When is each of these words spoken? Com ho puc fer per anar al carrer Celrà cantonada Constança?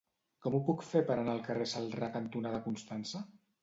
Com 0.45 0.55
ho 0.57 0.61
puc 0.69 0.85
fer 0.93 1.03
per 1.11 1.19
anar 1.19 1.37
al 1.37 1.45
carrer 1.51 1.69
Celrà 1.77 2.13
cantonada 2.19 2.67
Constança? 2.71 3.29